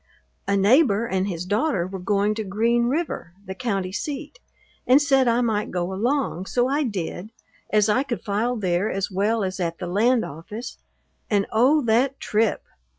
[0.47, 4.39] A neighbor and his daughter were going to Green River, the county seat,
[4.87, 7.29] and said I might go along, so I did,
[7.69, 10.79] as I could file there as well as at the land office;
[11.29, 12.63] and oh, that trip!